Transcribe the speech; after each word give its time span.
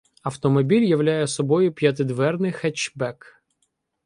Автомобіль 0.23 0.81
являє 0.81 1.27
собою 1.27 1.73
п'ятидверний 1.73 2.51
хетчбек. 2.51 3.41